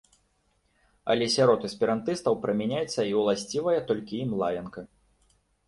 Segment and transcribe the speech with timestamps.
[1.13, 4.81] Але сярод эсперантыстаў прымяняецца і уласцівая толькі ім лаянка.